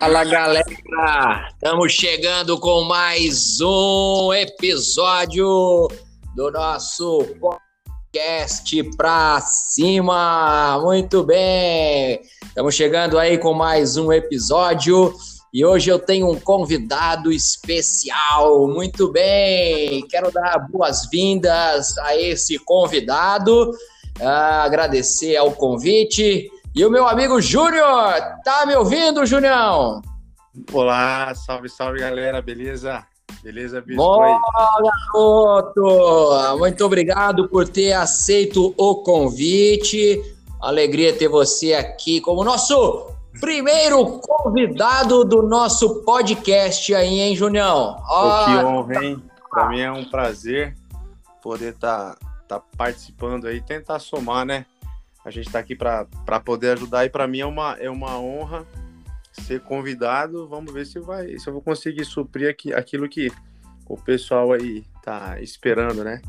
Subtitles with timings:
[0.00, 0.64] Fala galera,
[1.50, 5.88] estamos chegando com mais um episódio
[6.34, 10.80] do nosso podcast pra cima.
[10.82, 15.12] Muito bem, estamos chegando aí com mais um episódio
[15.52, 18.66] e hoje eu tenho um convidado especial.
[18.68, 23.70] Muito bem, quero dar boas-vindas a esse convidado,
[24.18, 26.50] ah, agradecer ao convite.
[26.72, 30.00] E o meu amigo Júnior, tá me ouvindo, Junião?
[30.72, 33.04] Olá, salve, salve galera, beleza?
[33.42, 33.96] Beleza, bicho?
[33.96, 34.40] Boa,
[35.12, 36.58] garoto!
[36.58, 40.22] Muito obrigado por ter aceito o convite.
[40.60, 43.10] Alegria ter você aqui como nosso
[43.40, 47.96] primeiro convidado do nosso podcast aí, hein, Junião?
[48.08, 49.22] Oh, que honra, hein?
[49.50, 50.76] Para mim é um prazer
[51.42, 52.14] poder estar
[52.46, 54.66] tá, tá participando aí, tentar somar, né?
[55.24, 56.06] A gente está aqui para
[56.44, 58.66] poder ajudar e para mim é uma, é uma honra
[59.32, 60.48] ser convidado.
[60.48, 63.30] Vamos ver se vai, se eu vou conseguir suprir aqui, aquilo que
[63.86, 66.22] o pessoal aí tá esperando, né?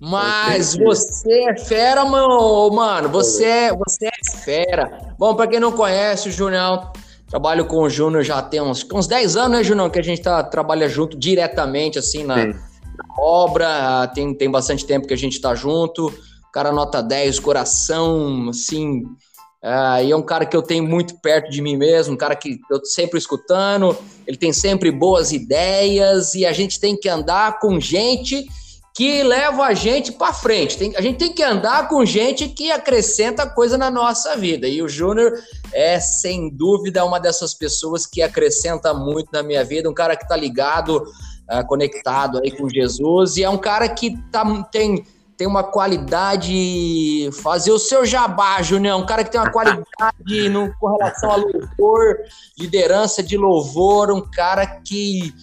[0.00, 2.74] Mas você é fera, mano.
[2.74, 5.14] mano você, é, você é fera.
[5.16, 6.90] Bom, para quem não conhece o Junião,
[7.28, 9.88] trabalho com o Júnior já tem uns, uns 10 anos, né, Junião?
[9.88, 12.56] Que a gente tá, trabalha junto diretamente, assim, na, na
[13.16, 14.08] obra.
[14.08, 16.12] Tem, tem bastante tempo que a gente tá junto
[16.52, 19.04] cara nota 10, coração, assim.
[19.62, 22.34] Uh, e é um cara que eu tenho muito perto de mim mesmo, um cara
[22.34, 27.08] que eu tô sempre escutando, ele tem sempre boas ideias e a gente tem que
[27.08, 28.44] andar com gente
[28.94, 30.76] que leva a gente para frente.
[30.76, 34.68] Tem, a gente tem que andar com gente que acrescenta coisa na nossa vida.
[34.68, 35.32] E o Júnior
[35.72, 40.28] é, sem dúvida, uma dessas pessoas que acrescenta muito na minha vida, um cara que
[40.28, 45.06] tá ligado, uh, conectado aí com Jesus, e é um cara que tá, tem
[45.42, 47.28] tem uma qualidade.
[47.42, 49.00] Fazer o seu jabá, Junião.
[49.00, 49.84] Um cara que tem uma qualidade
[50.48, 52.16] no, com relação a louvor,
[52.56, 55.34] liderança de louvor, um cara que,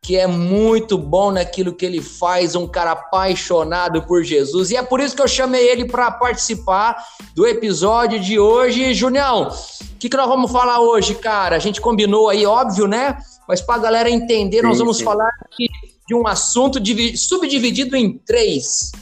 [0.00, 4.70] que é muito bom naquilo que ele faz, um cara apaixonado por Jesus.
[4.70, 6.96] E é por isso que eu chamei ele para participar
[7.34, 8.94] do episódio de hoje.
[8.94, 11.56] Junião, o que, que nós vamos falar hoje, cara?
[11.56, 13.18] A gente combinou aí, óbvio, né?
[13.48, 15.04] Mas para a galera entender, nós vamos sim.
[15.04, 15.68] falar de,
[16.06, 16.78] de um assunto
[17.16, 18.92] subdividido em três.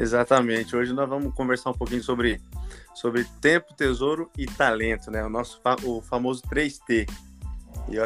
[0.00, 0.74] Exatamente.
[0.74, 2.40] Hoje nós vamos conversar um pouquinho sobre,
[2.94, 5.22] sobre tempo, tesouro e talento, né?
[5.22, 7.06] O nosso o famoso 3T.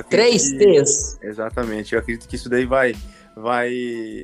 [0.09, 1.19] Três T's.
[1.23, 1.95] Exatamente.
[1.95, 2.97] Eu acredito que isso daí vai,
[3.37, 3.71] vai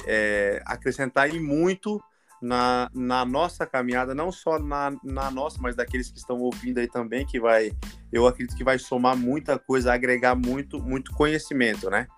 [0.05, 2.03] é, acrescentar e muito
[2.43, 6.89] na, na nossa caminhada, não só na, na nossa, mas daqueles que estão ouvindo aí
[6.89, 7.71] também, que vai,
[8.13, 12.09] eu acredito que vai somar muita coisa, agregar muito, muito conhecimento, né?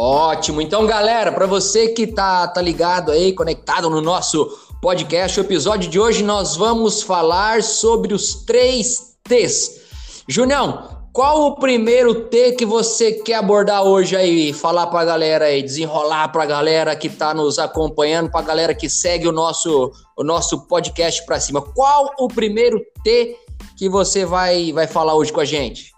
[0.00, 0.62] Ótimo.
[0.62, 5.90] Então, galera, para você que tá, tá ligado aí, conectado no nosso podcast, o episódio
[5.90, 10.22] de hoje nós vamos falar sobre os três T's.
[10.28, 14.52] Junião, qual o primeiro T que você quer abordar hoje aí?
[14.52, 19.26] Falar pra galera aí, desenrolar pra galera que tá nos acompanhando, pra galera que segue
[19.26, 21.60] o nosso, o nosso podcast pra cima.
[21.60, 23.36] Qual o primeiro T
[23.76, 25.92] que você vai, vai falar hoje com a gente?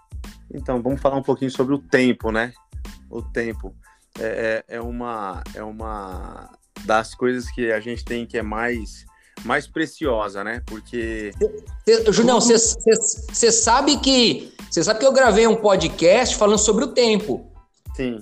[0.51, 2.51] Então, vamos falar um pouquinho sobre o tempo, né?
[3.11, 3.75] O tempo
[4.19, 6.49] é, é, é, uma, é uma
[6.85, 9.05] das coisas que a gente tem que é mais
[9.43, 10.61] mais preciosa, né?
[10.65, 11.31] Porque.
[12.09, 14.53] Julião, você sabe que.
[14.69, 17.51] Você sabe que eu gravei um podcast falando sobre o tempo.
[17.95, 18.19] Sim.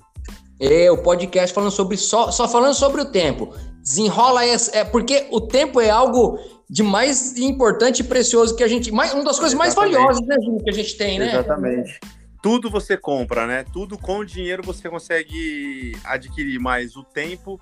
[0.59, 1.97] É, o podcast falando sobre.
[1.97, 3.53] Só, só falando sobre o tempo.
[3.81, 4.75] Desenrola essa.
[4.75, 8.91] É, porque o tempo é algo de mais importante e precioso que a gente.
[8.91, 9.93] Mais, uma das coisas Exatamente.
[9.95, 11.29] mais valiosas, né, que a gente tem, né?
[11.29, 11.99] Exatamente
[12.41, 13.65] tudo você compra, né?
[13.71, 17.59] Tudo com dinheiro você consegue adquirir, mas o tempo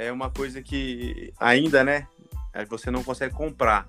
[0.00, 2.06] é uma coisa que ainda, né?
[2.54, 3.86] É, você não consegue comprar.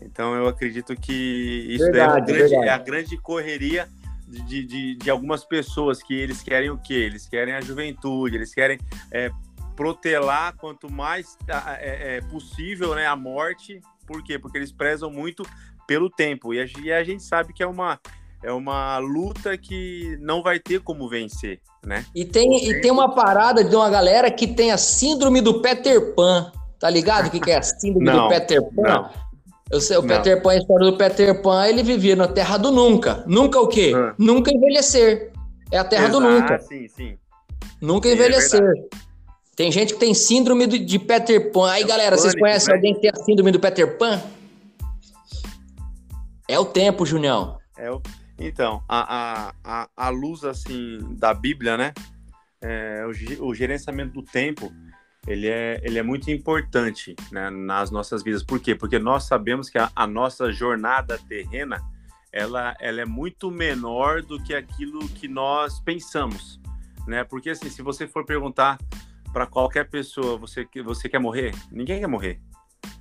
[0.00, 3.88] Então eu acredito que isso verdade, é, grande, é, a grande correria
[4.26, 6.94] de, de, de, algumas pessoas que eles querem o quê?
[6.94, 8.78] Eles querem a juventude, eles querem
[9.10, 9.30] é,
[9.76, 11.36] protelar quanto mais
[11.78, 13.80] é, é, possível né, a morte.
[14.06, 14.38] Por quê?
[14.38, 15.44] Porque eles prezam muito
[15.86, 16.54] pelo tempo.
[16.54, 18.00] E a, e a gente sabe que é uma,
[18.42, 22.04] é uma luta que não vai ter como vencer, né?
[22.14, 26.14] E tem, e tem uma parada de uma galera que tem a síndrome do Peter
[26.14, 26.50] Pan.
[26.78, 28.82] Tá ligado o que, que é a síndrome não, do Peter Pan?
[28.82, 29.10] Não.
[29.70, 30.08] Eu sei, o não.
[30.08, 33.22] Peter Pan, a história do Peter Pan, ele vivia na terra do nunca.
[33.26, 33.92] Nunca o quê?
[33.94, 34.14] Ah.
[34.18, 35.32] Nunca envelhecer.
[35.70, 36.58] É a terra Exato, do nunca.
[36.58, 37.16] Sim, sim.
[37.80, 38.62] Nunca sim, é envelhecer.
[38.62, 39.02] É
[39.54, 41.70] tem gente que tem síndrome de Peter Pan.
[41.70, 42.74] Aí, é galera, vocês conhecem né?
[42.74, 44.20] alguém que tem a síndrome do Peter Pan?
[46.48, 47.58] É o tempo, Junião.
[47.78, 48.00] É o
[48.46, 51.92] então, a, a, a, luz, assim, da Bíblia, né?
[52.60, 53.04] É,
[53.40, 54.72] o, o, gerenciamento do tempo,
[55.26, 58.42] ele é, ele é muito importante né, nas nossas vidas.
[58.42, 58.74] Por quê?
[58.74, 61.82] Porque nós sabemos que a, a nossa jornada terrena,
[62.32, 66.60] ela, ela é muito menor do que aquilo que nós pensamos,
[67.06, 67.24] né?
[67.24, 68.78] Porque assim, se você for perguntar
[69.32, 71.54] para qualquer pessoa, você, você quer morrer?
[71.70, 72.40] Ninguém quer morrer.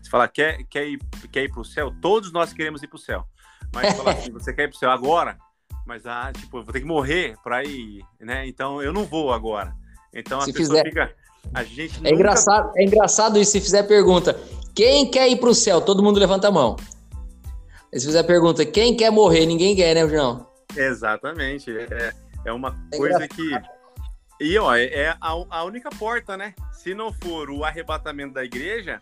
[0.02, 1.00] Se falar, quer, quer ir,
[1.32, 1.94] quer ir para o céu?
[2.02, 3.28] Todos nós queremos ir para o céu.
[3.74, 5.38] Mas falar assim, você quer ir para o céu agora?
[5.86, 8.48] Mas, ah, tipo, eu vou ter que morrer para ir, né?
[8.48, 9.74] Então, eu não vou agora.
[10.14, 10.90] Então, a se pessoa fizer...
[10.90, 11.16] fica...
[11.54, 12.12] A gente é, nunca...
[12.12, 14.40] engraçado, é engraçado isso, se fizer pergunta,
[14.76, 15.82] quem quer ir para o céu?
[15.82, 16.76] Todo mundo levanta a mão.
[17.94, 19.46] Se fizer pergunta, quem quer morrer?
[19.46, 20.48] Ninguém quer, né, João?
[20.76, 21.72] Exatamente.
[21.76, 22.14] É,
[22.46, 23.52] é uma é coisa que
[24.42, 26.56] e ó, é, é a, a única porta, né?
[26.74, 29.00] Se não for o arrebatamento da igreja,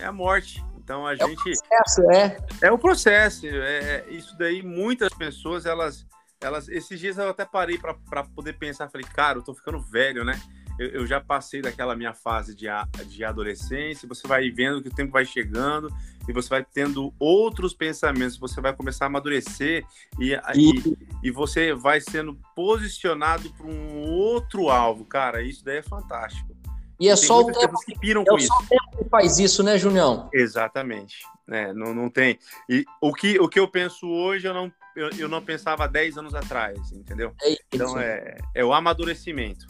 [0.00, 0.64] é a morte.
[0.88, 1.38] Então a é gente.
[1.38, 2.38] O processo, é.
[2.62, 3.46] É o processo.
[3.46, 6.06] É, isso daí, muitas pessoas, elas.
[6.40, 10.24] elas esses dias eu até parei para poder pensar, falei, cara, eu tô ficando velho,
[10.24, 10.40] né?
[10.78, 12.66] eu, eu, já passei daquela minha fase de,
[13.08, 15.92] de adolescência, você vai vendo que o tempo vai chegando
[16.28, 19.84] e você vai tendo outros pensamentos, você vai começar a amadurecer
[20.20, 25.04] e, e, e você vai sendo posicionado para um outro alvo.
[25.04, 26.57] Cara, isso daí é fantástico.
[27.00, 28.52] E é só o tempo que piram é com isso.
[28.52, 30.28] o tempo que faz isso, né, Junião?
[30.32, 31.18] Exatamente.
[31.48, 32.38] É, não, não tem.
[32.68, 36.18] E o que, o que eu penso hoje, eu não, eu, eu não pensava 10
[36.18, 37.32] anos atrás, entendeu?
[37.42, 39.66] É então é, é o amadurecimento.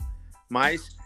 [0.48, 0.96] Mas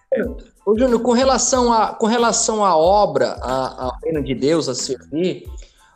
[0.64, 5.48] Ô, Júnior, com relação a com relação à obra, ao reino de Deus a servir,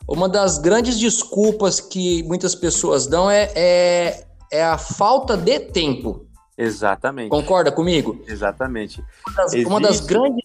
[0.09, 6.26] uma das grandes desculpas que muitas pessoas dão é, é, é a falta de tempo.
[6.57, 7.31] Exatamente.
[7.31, 8.23] Concorda comigo?
[8.27, 9.05] Exatamente.
[9.27, 9.67] Uma das, Existe...
[9.69, 10.43] uma das grandes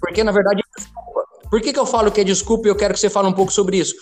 [0.00, 0.62] porque na verdade.
[1.50, 3.32] Por que, que eu falo que é desculpa e eu quero que você fale um
[3.32, 3.94] pouco sobre isso?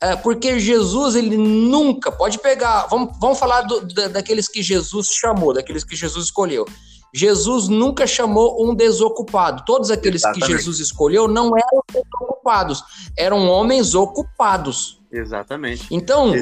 [0.00, 5.08] É porque Jesus, ele nunca, pode pegar, vamos, vamos falar do, da, daqueles que Jesus
[5.08, 6.66] chamou, daqueles que Jesus escolheu.
[7.14, 9.64] Jesus nunca chamou um desocupado.
[9.64, 10.46] Todos aqueles Exatamente.
[10.46, 12.82] que Jesus escolheu não eram desocupados,
[13.16, 15.00] eram homens ocupados.
[15.10, 15.86] Exatamente.
[15.90, 16.32] Então,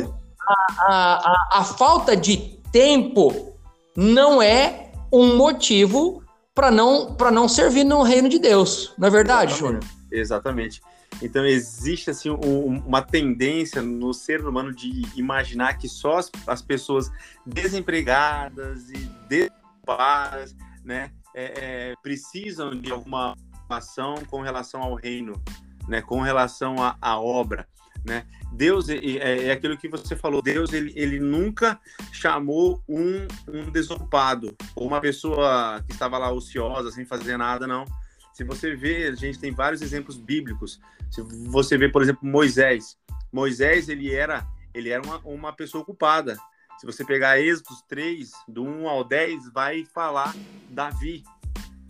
[0.78, 3.50] a, a, a falta de tempo
[3.96, 6.22] não é um motivo
[6.54, 8.92] para não, não servir no reino de Deus.
[8.98, 9.82] Não é verdade, Júnior?
[10.10, 10.82] Exatamente.
[11.22, 16.62] Então existe assim um, uma tendência no ser humano de imaginar que só as, as
[16.62, 17.10] pessoas
[17.44, 18.98] desempregadas e
[19.28, 20.54] desocupadas
[20.84, 21.44] né, é,
[21.90, 23.36] é, precisam de alguma
[23.68, 25.40] ação com relação ao reino,
[25.88, 27.68] né, com relação à, obra.
[28.04, 28.24] Né?
[28.52, 30.40] Deus é, é, aquilo que você falou.
[30.40, 31.78] Deus ele, ele nunca
[32.12, 37.84] chamou um, um desocupado ou uma pessoa que estava lá ociosa sem fazer nada, não.
[38.32, 40.80] Se você vê, a gente tem vários exemplos bíblicos.
[41.10, 42.96] Se você vê, por exemplo, Moisés.
[43.32, 46.36] Moisés ele era ele era uma, uma pessoa ocupada.
[46.78, 50.34] Se você pegar Êxodos 3, do 1 ao 10, vai falar
[50.70, 51.22] Davi.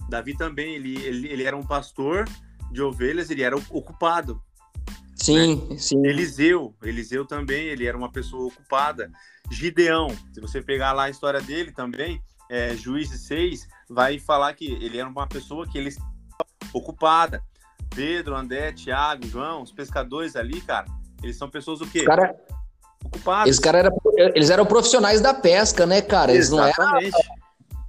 [0.09, 2.29] Davi também, ele, ele, ele era um pastor
[2.73, 4.43] de ovelhas, ele era ocupado.
[5.21, 5.77] Sim, né?
[5.79, 6.07] sim.
[6.07, 9.11] Eliseu, Eliseu também, ele era uma pessoa ocupada.
[9.51, 14.65] Gideão, se você pegar lá a história dele também, é, Juízes 6, vai falar que
[14.65, 15.95] ele era uma pessoa que ele
[16.73, 17.43] ocupada.
[17.95, 20.87] Pedro, André, Tiago, João, os pescadores ali, cara,
[21.23, 22.05] eles são pessoas o quê?
[22.05, 22.35] Cara,
[23.05, 23.47] ocupados.
[23.47, 23.93] Eles, cara era,
[24.35, 26.33] eles eram profissionais da pesca, né, cara?
[26.33, 27.11] Eles Exatamente.
[27.11, 27.40] não eram.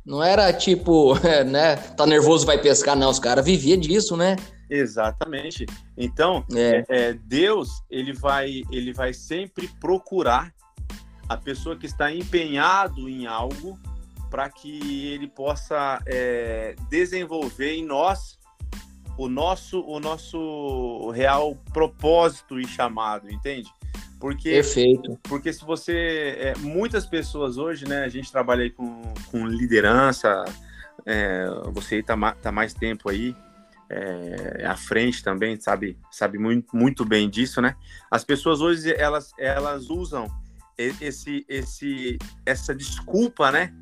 [0.05, 1.13] Não era tipo,
[1.45, 1.75] né?
[1.75, 3.09] Tá nervoso, vai pescar, não.
[3.09, 4.35] Os caras viviam disso, né?
[4.69, 5.65] Exatamente.
[5.97, 6.85] Então, é.
[6.87, 10.53] É, Deus ele vai, ele vai sempre procurar
[11.27, 13.77] a pessoa que está empenhado em algo
[14.29, 18.39] para que ele possa é, desenvolver em nós
[19.17, 23.69] o nosso, o nosso real propósito e chamado, entende?
[24.21, 25.19] Porque, Perfeito.
[25.23, 26.35] Porque se você.
[26.37, 28.03] É, muitas pessoas hoje, né?
[28.03, 29.01] A gente trabalha aí com,
[29.31, 30.45] com liderança,
[31.03, 33.35] é, você está tá mais tempo aí.
[33.89, 37.75] É, à frente também, sabe, sabe muito, muito bem disso, né?
[38.09, 40.31] As pessoas hoje elas, elas usam
[40.77, 43.73] esse, esse, essa desculpa, né,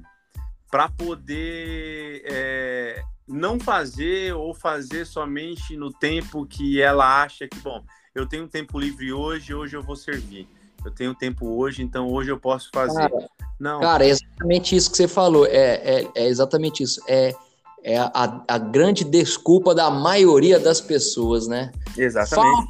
[0.71, 7.83] para poder é, não fazer ou fazer somente no tempo que ela acha que, bom,
[8.15, 10.47] eu tenho tempo livre hoje, hoje eu vou servir.
[10.83, 13.09] Eu tenho tempo hoje, então hoje eu posso fazer.
[13.09, 13.81] Cara, não.
[13.81, 15.45] Cara, é exatamente isso que você falou.
[15.45, 17.01] É, é, é exatamente isso.
[17.07, 17.35] É,
[17.83, 21.71] é a, a, grande desculpa da maioria das pessoas, né?
[21.97, 22.67] Exatamente.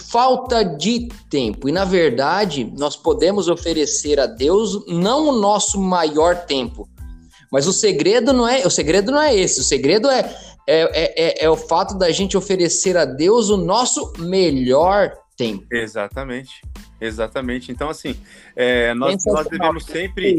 [0.00, 1.68] Falta, falta de tempo.
[1.68, 6.88] E na verdade, nós podemos oferecer a Deus não o nosso maior tempo,
[7.50, 9.60] mas o segredo não é, o segredo não é esse.
[9.60, 10.22] O segredo é
[10.66, 15.66] é, é, é, é, o fato da gente oferecer a Deus o nosso melhor tempo.
[15.70, 16.62] Exatamente,
[17.00, 17.72] exatamente.
[17.72, 18.16] Então, assim,
[18.54, 20.38] é, nós, nós devemos sempre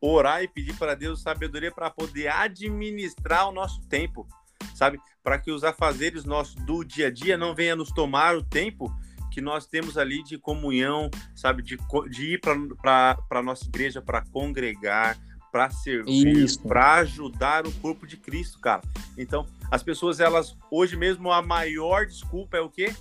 [0.00, 4.26] orar e pedir para Deus sabedoria para poder administrar o nosso tempo,
[4.74, 5.00] sabe?
[5.22, 8.94] Para que os afazeres nossos do dia a dia não venham nos tomar o tempo
[9.32, 11.76] que nós temos ali de comunhão, sabe, de,
[12.08, 15.18] de ir para a nossa igreja para congregar,
[15.54, 18.82] para servir, para ajudar o corpo de Cristo, cara.
[19.16, 22.92] Então, as pessoas, elas, hoje mesmo, a maior desculpa é o quê?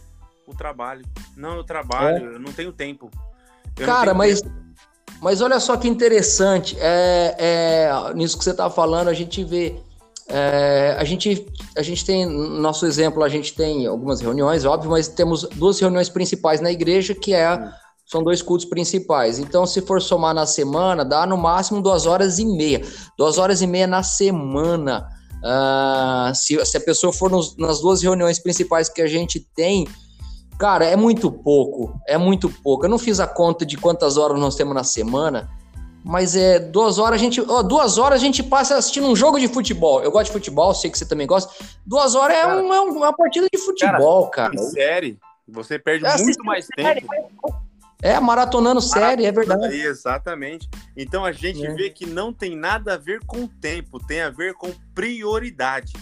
[0.46, 1.04] O trabalho.
[1.36, 2.36] Não, eu trabalho, é.
[2.36, 3.10] eu não tenho tempo.
[3.76, 4.42] Eu cara, tenho mas.
[4.42, 4.54] Tempo.
[5.20, 9.82] Mas olha só que interessante, é, é, nisso que você está falando, a gente vê
[10.28, 15.08] é, a, gente, a gente tem, nosso exemplo, a gente tem algumas reuniões, óbvio, mas
[15.08, 17.58] temos duas reuniões principais na igreja, que é,
[18.06, 19.40] são dois cultos principais.
[19.40, 22.82] Então, se for somar na semana, dá no máximo duas horas e meia.
[23.18, 25.08] Duas horas e meia na semana.
[25.44, 29.88] Uh, se, se a pessoa for nos, nas duas reuniões principais que a gente tem,
[30.58, 32.00] cara, é muito pouco.
[32.08, 32.86] É muito pouco.
[32.86, 35.50] Eu não fiz a conta de quantas horas nós temos na semana,
[36.04, 37.42] mas é duas horas a gente.
[37.42, 40.02] Ó, duas horas a gente passa assistindo um jogo de futebol.
[40.04, 41.54] Eu gosto de futebol, sei que você também gosta.
[41.86, 44.56] Duas horas é cara, uma, uma partida de futebol, cara.
[44.56, 44.70] cara.
[44.70, 45.18] Série,
[45.48, 47.08] você perde é, muito mais tempo.
[47.14, 47.63] É,
[48.20, 49.76] maratonando série, é verdade.
[49.76, 50.70] Exatamente.
[50.96, 51.74] Então a gente é.
[51.74, 55.94] vê que não tem nada a ver com tempo, tem a ver com prioridade.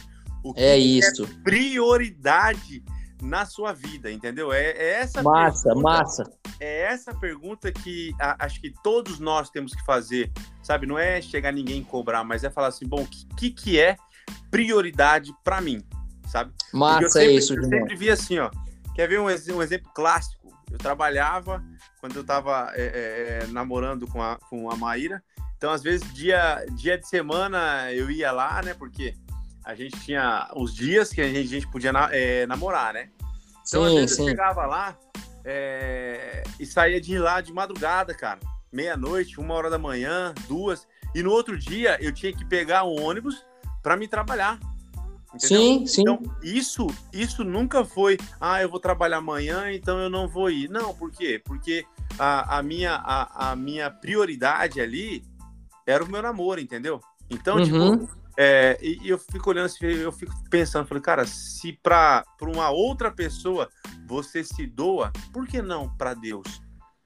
[0.43, 1.23] O que é isso.
[1.23, 2.83] É prioridade
[3.21, 4.51] na sua vida, entendeu?
[4.51, 6.31] É, é essa massa, pergunta, massa.
[6.59, 10.31] É essa pergunta que a, acho que todos nós temos que fazer,
[10.63, 10.87] sabe?
[10.87, 13.95] Não é chegar ninguém cobrar, mas é falar assim, bom, o que, que é
[14.49, 15.83] prioridade para mim,
[16.27, 16.51] sabe?
[16.73, 18.49] Massa sempre, é isso, Eu sempre vi assim, ó.
[18.95, 20.51] Quer ver um, um exemplo clássico?
[20.71, 21.63] Eu trabalhava
[22.01, 25.23] quando eu estava é, é, é, namorando com a, com a Maíra.
[25.55, 28.73] Então, às vezes, dia, dia de semana eu ia lá, né?
[28.73, 29.13] Porque
[29.63, 33.09] a gente tinha os dias que a gente, a gente podia é, namorar, né?
[33.67, 34.23] Então, sim, às vezes sim.
[34.23, 34.97] eu chegava lá
[35.45, 38.39] é, e saía de lá de madrugada, cara.
[38.73, 40.87] Meia-noite, uma hora da manhã, duas.
[41.13, 43.45] E no outro dia eu tinha que pegar um ônibus
[43.83, 44.59] para me trabalhar.
[45.33, 45.59] Entendeu?
[45.59, 46.01] Sim, sim.
[46.01, 50.69] Então, isso, isso nunca foi, ah, eu vou trabalhar amanhã, então eu não vou ir.
[50.69, 51.41] Não, por quê?
[51.43, 51.85] Porque
[52.19, 55.23] a, a minha, a, a minha prioridade ali
[55.85, 56.99] era o meu namoro, entendeu?
[57.29, 57.97] Então, uhum.
[57.97, 62.25] tipo, é, e, e, eu fico olhando assim, eu fico pensando, falei, cara, se para
[62.41, 63.69] uma outra pessoa
[64.07, 66.61] você se doa, por que não para Deus?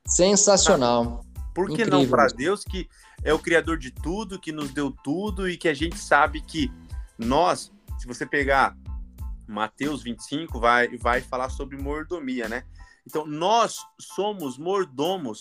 [0.08, 1.24] Sensacional.
[1.54, 2.00] Por que Incrível.
[2.00, 2.90] não para Deus, que
[3.24, 6.72] é o Criador de tudo, que nos deu tudo e que a gente sabe que
[7.18, 8.76] nós, se você pegar
[9.48, 12.64] Mateus 25, vai, vai falar sobre mordomia, né?
[13.06, 15.40] Então, nós somos mordomos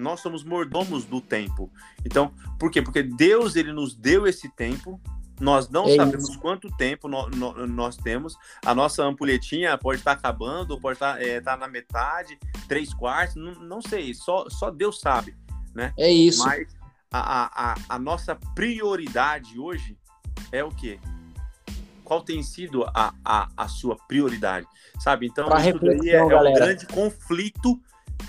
[0.00, 1.70] nós somos mordomos do tempo.
[2.04, 2.82] Então, por quê?
[2.82, 5.00] Porque Deus ele nos deu esse tempo.
[5.38, 6.38] Nós não é sabemos isso.
[6.38, 8.36] quanto tempo no, no, nós temos.
[8.64, 13.54] A nossa ampulhetinha pode estar acabando, pode estar, é, estar na metade, três quartos, não,
[13.54, 14.12] não sei.
[14.14, 15.36] Só, só Deus sabe,
[15.74, 15.92] né?
[15.98, 16.44] É isso.
[16.44, 16.68] Mas
[17.12, 19.98] a, a, a nossa prioridade hoje
[20.52, 20.98] é o quê?
[22.04, 24.66] Qual tem sido a, a, a sua prioridade?
[24.98, 25.26] Sabe?
[25.26, 27.80] Então, pra isso daí é, é um grande conflito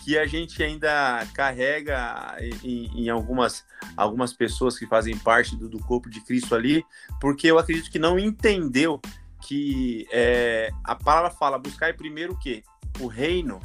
[0.04, 3.64] que a gente ainda carrega em, em, algumas,
[3.96, 6.86] algumas pessoas que fazem parte do, do, corpo de Cristo ali,
[7.20, 9.02] porque eu acredito que não entendeu
[9.42, 12.64] que é, a palavra fala buscar primeiro o quê?
[13.00, 13.60] O reino.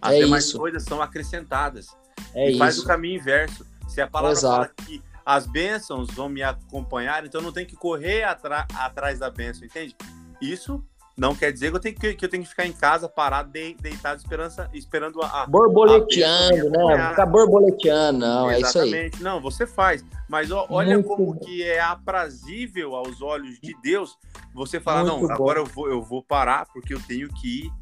[0.00, 0.58] As é demais isso.
[0.58, 1.88] coisas são acrescentadas.
[2.34, 3.66] É e faz o caminho inverso.
[3.88, 4.54] Se a palavra Exato.
[4.54, 9.64] fala que as bênçãos vão me acompanhar, então não tem que correr atrás da bênção,
[9.64, 9.96] entende?
[10.40, 10.84] Isso
[11.16, 13.50] não quer dizer que eu tenho que, que, eu tenho que ficar em casa parado,
[13.50, 15.46] de, deitado, esperança, esperando a.
[15.46, 17.10] Borboleteando, né?
[17.10, 18.94] Ficar borboleteando, não, Exatamente.
[18.94, 19.22] é isso aí.
[19.22, 20.04] Não, você faz.
[20.28, 21.38] Mas ó, olha Muito como bom.
[21.38, 24.16] que é aprazível aos olhos de Deus
[24.54, 25.32] você falar, Muito não, bom.
[25.32, 27.81] agora eu vou, eu vou parar porque eu tenho que ir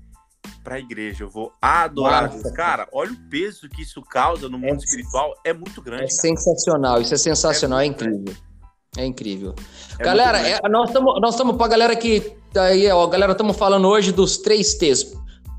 [0.62, 2.52] para a igreja, eu vou adorar Nossa.
[2.52, 6.04] Cara, olha o peso que isso causa no mundo é, espiritual, é muito grande.
[6.04, 6.20] É cara.
[6.20, 8.34] sensacional, isso é sensacional, é, é incrível.
[8.96, 9.54] É incrível.
[9.98, 13.56] É galera, é, nós estamos nós para a galera que tá aí, ó, galera, estamos
[13.56, 15.12] falando hoje dos três T's.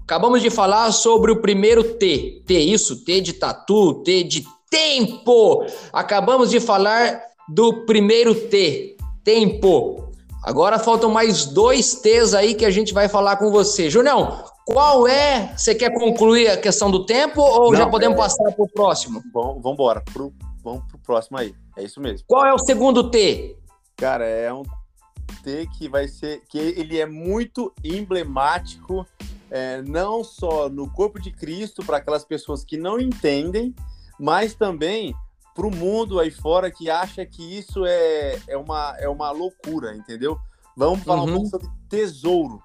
[0.03, 2.43] Acabamos de falar sobre o primeiro T.
[2.45, 5.65] T isso, T de tatu, T de tempo.
[5.93, 10.11] Acabamos de falar do primeiro T, tempo.
[10.43, 13.89] Agora faltam mais dois T's aí que a gente vai falar com você.
[13.89, 15.56] Junião, qual é?
[15.58, 18.22] Você quer concluir a questão do tempo ou Não, já podemos é...
[18.22, 19.22] passar para o próximo?
[19.32, 20.01] Bom, vamos embora.
[20.13, 21.56] Pro, vamos para o próximo aí.
[21.77, 22.25] É isso mesmo.
[22.27, 23.58] Qual é o segundo T?
[23.96, 24.63] Cara, é um
[25.44, 26.41] T que vai ser.
[26.50, 29.06] que ele é muito emblemático,
[29.50, 33.75] é, não só no corpo de Cristo, para aquelas pessoas que não entendem,
[34.20, 35.13] mas também
[35.53, 39.96] para o mundo aí fora que acha que isso é, é, uma, é uma loucura,
[39.96, 40.38] entendeu?
[40.75, 41.30] Vamos falar uhum.
[41.30, 42.62] um pouco sobre tesouro.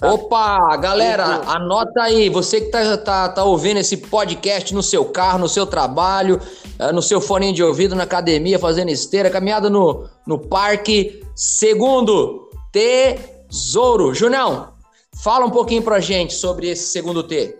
[0.00, 0.14] Sabe?
[0.14, 2.28] Opa, galera, anota aí.
[2.28, 6.40] Você que tá, tá, tá ouvindo esse podcast no seu carro, no seu trabalho,
[6.78, 11.24] eh, no seu fone de ouvido, na academia, fazendo esteira, caminhada no, no parque.
[11.34, 14.14] Segundo, tesouro.
[14.14, 14.78] Junão,
[15.18, 17.58] Fala um pouquinho pra gente sobre esse segundo T.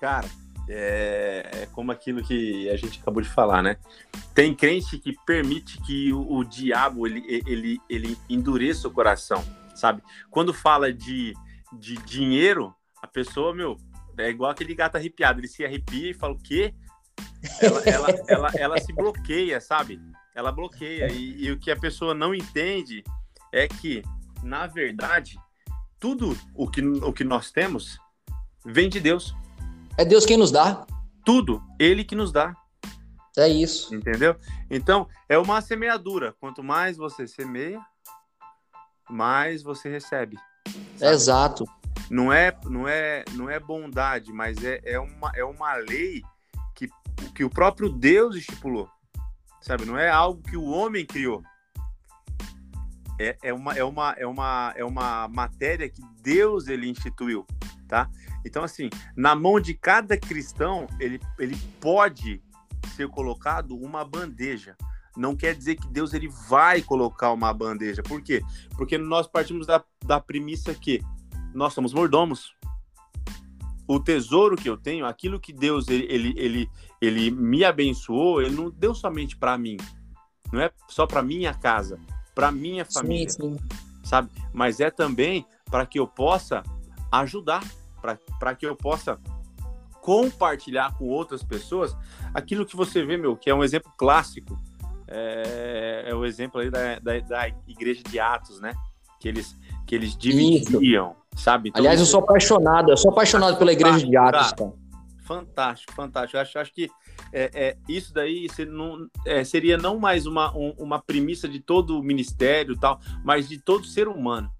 [0.00, 0.28] Cara,
[0.68, 3.76] é, é, como aquilo que a gente acabou de falar, né?
[4.32, 10.00] Tem crente que permite que o, o diabo ele, ele, ele endureça o coração, sabe?
[10.30, 11.34] Quando fala de,
[11.72, 13.76] de dinheiro, a pessoa, meu,
[14.18, 16.74] é igual aquele gato arrepiado, ele se arrepia e fala o quê?
[17.60, 20.00] Ela, ela, ela, ela se bloqueia, sabe?
[20.34, 21.10] Ela bloqueia.
[21.10, 23.02] E, e o que a pessoa não entende
[23.52, 24.02] é que,
[24.42, 25.36] na verdade,
[25.98, 27.98] tudo o que, o que nós temos
[28.64, 29.34] vem de Deus.
[29.98, 30.86] É Deus quem nos dá.
[31.24, 32.54] Tudo, Ele que nos dá.
[33.36, 33.94] É isso.
[33.94, 34.36] Entendeu?
[34.70, 36.34] Então, é uma semeadura.
[36.38, 37.80] Quanto mais você semeia,
[39.08, 40.36] mais você recebe.
[41.02, 41.14] Sabe?
[41.14, 41.64] Exato.
[42.08, 46.22] Não é, não é, não é bondade, mas é, é, uma, é uma lei
[46.74, 46.88] que,
[47.34, 48.88] que o próprio Deus estipulou.
[49.60, 49.84] Sabe?
[49.84, 51.42] Não é algo que o homem criou.
[53.18, 57.46] É, é, uma, é, uma, é, uma, é uma matéria que Deus ele instituiu,
[57.88, 58.08] tá?
[58.44, 62.42] Então, assim, na mão de cada cristão, ele, ele pode
[62.96, 64.76] ser colocado uma bandeja.
[65.16, 68.02] Não quer dizer que Deus ele vai colocar uma bandeja.
[68.02, 68.42] Por quê?
[68.76, 71.00] Porque nós partimos da, da premissa que
[71.54, 72.54] nós somos mordomos.
[73.86, 78.54] O tesouro que eu tenho, aquilo que Deus ele, ele, ele, ele me abençoou, ele
[78.54, 79.76] não deu somente para mim.
[80.52, 81.98] Não é só para minha casa,
[82.34, 83.28] para minha família.
[83.28, 83.78] Sim, sim.
[84.04, 84.30] Sabe?
[84.52, 86.62] Mas é também para que eu possa
[87.10, 87.62] ajudar
[88.38, 89.18] para que eu possa
[90.00, 91.96] compartilhar com outras pessoas
[92.34, 94.58] aquilo que você vê, meu, que é um exemplo clássico.
[95.08, 98.72] É, é o exemplo aí da, da, da, igreja de Atos, né?
[99.20, 99.56] Que eles,
[99.86, 101.42] que eles dividiam, isso.
[101.42, 101.68] sabe?
[101.68, 104.72] Então, Aliás, eu sou apaixonado, eu sou apaixonado pela igreja de Atos, cara.
[105.24, 106.38] Fantástico, fantástico.
[106.38, 106.90] Acho, acho que
[107.32, 111.98] é, é, isso daí não, é, seria não mais uma, um, uma premissa de todo
[111.98, 114.50] o ministério tal, mas de todo ser humano.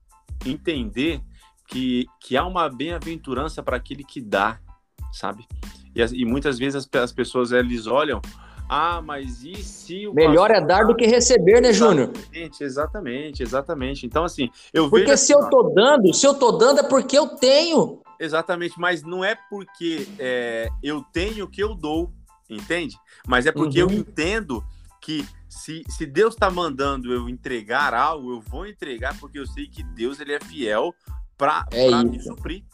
[0.46, 1.20] Entender
[1.66, 4.58] que, que há uma bem-aventurança para aquele que dá,
[5.12, 5.46] sabe?
[5.94, 8.20] E, e muitas vezes as, as, pessoas eles olham,
[8.74, 12.10] ah, mas e se o melhor é dar do que receber, né, Júnior?
[12.32, 14.06] Exatamente, exatamente, exatamente.
[14.06, 16.82] Então assim, eu porque vejo se assim, eu tô dando, se eu tô dando é
[16.82, 18.00] porque eu tenho.
[18.18, 22.10] Exatamente, mas não é porque é, eu tenho que eu dou,
[22.48, 22.96] entende?
[23.28, 23.90] Mas é porque uhum.
[23.90, 24.64] eu entendo
[25.02, 29.66] que se, se Deus está mandando eu entregar algo, eu vou entregar porque eu sei
[29.66, 30.94] que Deus ele é fiel
[31.36, 32.64] para é me suprir.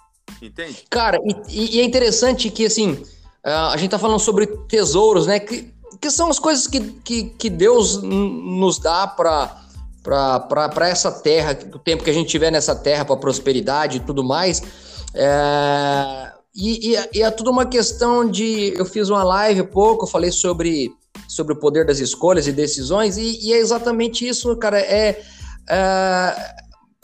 [0.41, 0.85] Entende?
[0.91, 3.03] Cara, e, e, é interessante que, assim,
[3.43, 5.41] a gente tá falando sobre tesouros, né?
[5.41, 9.65] Que, que são as coisas que, que, que Deus nos dá para
[10.03, 14.25] para essa terra, o tempo que a gente tiver nessa terra, para prosperidade e tudo
[14.25, 14.63] mais.
[15.15, 18.73] É, e, e, e, é tudo uma questão de.
[18.75, 20.91] Eu fiz uma live há pouco, falei sobre,
[21.29, 24.81] sobre o poder das escolhas e decisões, e, e é exatamente isso, cara.
[24.81, 25.23] É,
[25.69, 26.59] é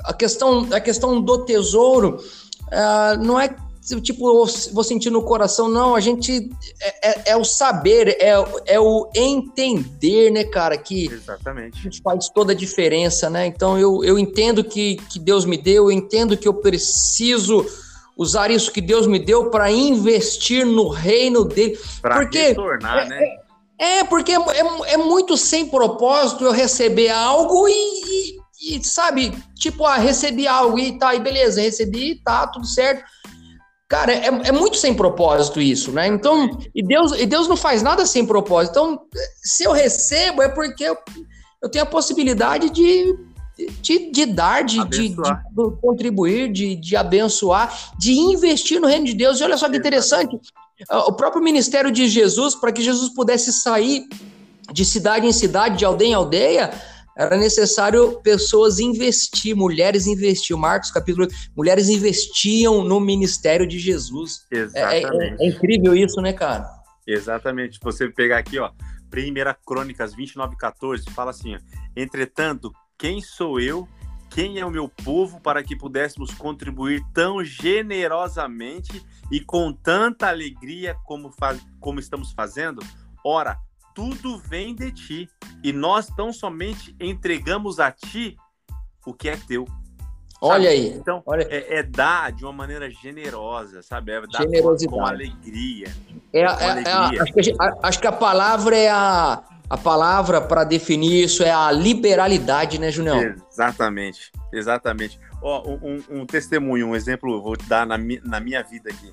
[0.05, 2.19] a questão, a questão do tesouro
[2.65, 3.55] uh, não é
[4.01, 8.35] tipo, vou sentir no coração, não, a gente é, é, é, o saber, é,
[8.67, 12.01] é o entender, né, cara, que Exatamente.
[12.03, 13.47] faz toda a diferença, né?
[13.47, 17.67] Então eu, eu entendo que, que Deus me deu, eu entendo que eu preciso
[18.17, 21.79] usar isso que Deus me deu para investir no reino dele.
[22.01, 23.25] Para porque retornar, é, né?
[23.79, 29.33] É, é porque é, é, é, muito sem propósito eu receber algo e, e, sabe,
[29.55, 33.05] tipo, ah, recebi algo e tá, e beleza, recebi, tá, tudo certo.
[33.95, 36.09] Cara, é, é muito sem propósito isso, né?
[36.09, 38.73] Então, e Deus, e Deus não faz nada sem propósito.
[38.73, 39.01] Então,
[39.41, 40.97] se eu recebo, é porque eu,
[41.63, 43.17] eu tenho a possibilidade de,
[43.81, 45.17] de, de dar, de, de, de,
[45.81, 49.39] contribuir, de, de abençoar, de investir no reino de Deus.
[49.39, 50.41] E olha só que interessante,
[50.91, 54.09] o próprio ministério de Jesus, para que Jesus pudesse sair
[54.73, 56.71] de cidade em cidade, de aldeia em aldeia,
[57.17, 60.57] era necessário pessoas investir, mulheres investir.
[60.57, 64.47] Marcos capítulo 8, mulheres investiam no ministério de Jesus.
[64.51, 65.07] Exatamente.
[65.07, 66.69] É, é, é, incrível isso, né, cara?
[67.07, 67.79] Exatamente.
[67.83, 68.71] Você pegar aqui, ó,
[69.11, 71.59] Primeira Crônicas 29, 14, fala assim: ó,
[71.97, 73.89] entretanto, quem sou eu?
[74.31, 79.01] Quem é o meu povo para que pudéssemos contribuir tão generosamente
[79.31, 82.83] e com tanta alegria como, faz, como estamos fazendo?
[83.25, 83.57] Ora,
[83.95, 85.29] tudo vem de ti,
[85.63, 88.37] e nós tão somente entregamos a ti
[89.07, 89.65] o que é teu.
[90.41, 90.89] Olha aí.
[90.89, 91.47] Então, olha.
[91.49, 94.13] É, é, dar de uma maneira generosa, sabe?
[94.13, 94.87] É dar Generosidade.
[94.87, 95.87] com, com alegria.
[96.33, 97.19] É, com é, alegria.
[97.19, 99.43] É, acho, que a, acho, que a, palavra é a.
[99.71, 103.19] A palavra para definir isso é a liberalidade, né, Junião?
[103.19, 105.19] Exatamente, exatamente.
[105.41, 109.11] Ó, um, um, testemunho, um exemplo, vou te dar na, na minha vida aqui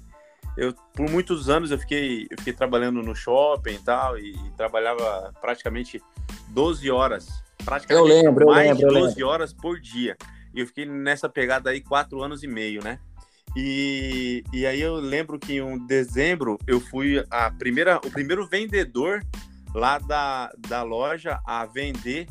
[0.58, 4.52] eu por muitos anos eu fiquei, eu fiquei trabalhando no shopping e tal, e, e
[4.58, 6.02] trabalhava praticamente
[6.50, 7.28] 12 horas.
[7.64, 10.18] Praticamente eu lembro, mais eu lembro, de 12 horas por dia.
[10.54, 13.00] E eu fiquei nessa pegada aí quatro anos e meio, né?
[13.56, 18.48] E, e aí eu lembro que em um dezembro eu fui a primeira, o primeiro
[18.48, 19.22] vendedor
[19.74, 22.28] lá da, da loja a vender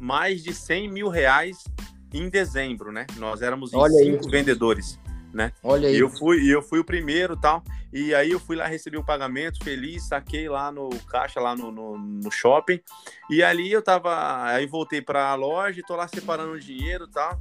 [0.00, 1.64] mais de 100 mil reais
[2.12, 3.06] em dezembro, né?
[3.16, 4.98] Nós éramos Olha cinco vendedores,
[5.34, 5.52] né?
[5.62, 5.96] Olha aí.
[5.96, 7.62] E eu fui, eu fui o primeiro tal.
[7.92, 11.70] E aí eu fui lá receber o pagamento, feliz, saquei lá no caixa, lá no,
[11.70, 12.80] no, no shopping.
[13.28, 14.44] E ali eu tava.
[14.44, 17.38] Aí voltei para a loja, tô lá separando o dinheiro tal.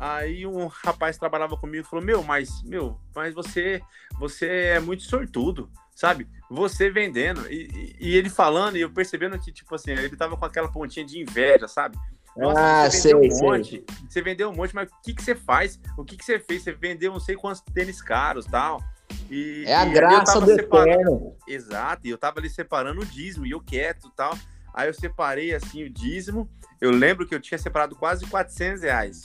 [0.00, 3.80] Aí um rapaz trabalhava comigo e falou: Meu, mas, meu, mas você,
[4.18, 6.26] você é muito sortudo, sabe?
[6.50, 7.50] Você vendendo.
[7.50, 11.06] E, e, ele falando, e eu percebendo que, tipo assim, ele tava com aquela pontinha
[11.06, 11.96] de inveja, sabe?
[12.36, 13.84] Nossa, ah, você vendeu sei, um monte, sei.
[14.08, 15.78] você vendeu um monte, mas o que, que você faz?
[15.96, 16.62] O que, que você fez?
[16.62, 18.82] Você vendeu não sei quantos tênis caros tal.
[19.30, 21.36] E, é a graça do eterno.
[21.46, 24.36] Exato, e eu tava ali separando o dízimo, e eu quieto tal.
[24.74, 26.50] Aí eu separei assim o dízimo.
[26.80, 29.22] Eu lembro que eu tinha separado quase 400 reais.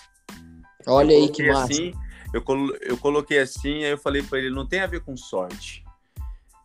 [0.86, 1.64] Olha aí que massa.
[1.64, 1.94] Assim,
[2.32, 5.18] eu, colo eu coloquei assim, aí eu falei para ele, não tem a ver com
[5.18, 5.84] sorte.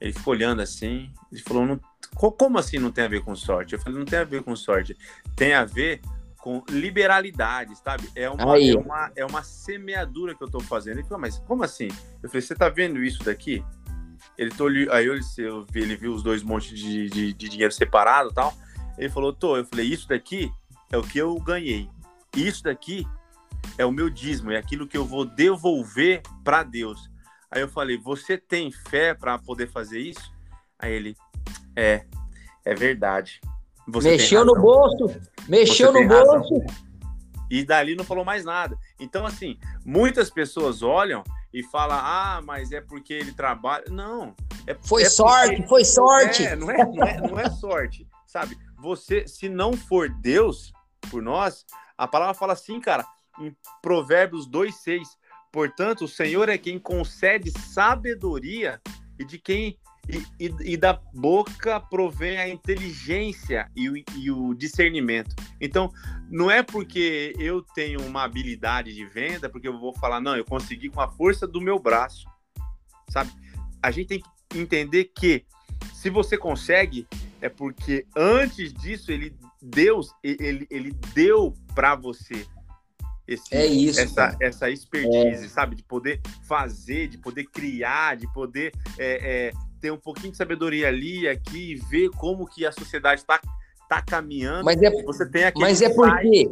[0.00, 1.80] Ele ficou olhando assim, ele falou, não,
[2.14, 3.72] como assim não tem a ver com sorte?
[3.72, 4.96] Eu falei, não tem a ver com sorte,
[5.35, 6.02] tem a ver
[6.44, 8.07] com liberalidade, sabe?
[8.14, 10.98] É uma, é uma, é uma semeadura que eu estou fazendo.
[10.98, 11.88] Ele falou, mas como assim?
[12.22, 13.64] Eu falei, você tá vendo isso daqui?
[14.37, 17.72] Ele tô, aí eu, eu vi, ele viu os dois montes de, de, de dinheiro
[17.72, 18.52] separado tal.
[18.98, 19.57] Ele falou, tô.
[19.57, 20.52] Eu falei, isso daqui
[20.92, 21.88] é o que eu ganhei.
[22.37, 23.09] Isso daqui
[23.78, 27.11] é o meu dízimo, é aquilo que eu vou devolver para Deus.
[27.50, 30.30] Aí eu falei, você tem fé para poder fazer isso?
[30.78, 31.16] Aí ele,
[31.74, 32.04] é,
[32.66, 33.40] é verdade.
[33.87, 35.14] Você mexeu no bolso,
[35.49, 36.62] mexeu no bolso.
[37.51, 38.77] E dali não falou mais nada.
[38.99, 43.85] Então, assim, muitas pessoas olham e falam, ah, mas é porque ele trabalha.
[43.90, 44.35] Não.
[44.66, 45.68] É, foi é sorte, porque...
[45.68, 46.44] foi sorte.
[46.44, 48.57] É, não, é, não, é, não é sorte, sabe?
[48.79, 50.73] Você, se não for Deus
[51.11, 51.64] por nós,
[51.97, 53.07] a palavra fala assim, cara,
[53.38, 55.03] em Provérbios 2,6.
[55.53, 58.81] Portanto, o Senhor é quem concede sabedoria
[59.18, 64.55] e de quem e, e, e, da boca provém a inteligência e o, e o,
[64.55, 65.35] discernimento.
[65.61, 65.90] Então,
[66.31, 70.45] não é porque eu tenho uma habilidade de venda, porque eu vou falar, não, eu
[70.45, 72.27] consegui com a força do meu braço,
[73.09, 73.31] sabe?
[73.83, 75.45] A gente tem que entender que
[75.93, 77.07] se você consegue,
[77.40, 82.47] é porque antes disso, ele Deus, ele, ele deu para você
[83.27, 85.49] esse, é isso, essa, essa expertise, é.
[85.49, 85.75] sabe?
[85.77, 89.53] De poder fazer, de poder criar, de poder é, é,
[89.85, 93.38] ter um pouquinho de sabedoria ali aqui e ver como que a sociedade está
[93.87, 94.64] tá caminhando.
[94.64, 96.51] Mas é, você tem mas é porque,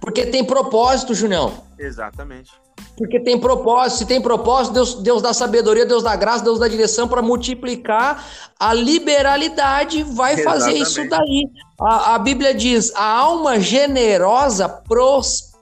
[0.00, 1.62] porque tem propósito, Junão.
[1.78, 2.50] Exatamente.
[2.98, 6.66] Porque tem propósito, se tem propósito, Deus, Deus dá sabedoria, Deus dá graça, Deus dá
[6.66, 8.26] direção para multiplicar.
[8.58, 10.82] A liberalidade vai fazer Exatamente.
[10.82, 11.48] isso daí.
[11.80, 15.54] A, a Bíblia diz: a alma generosa prosperará.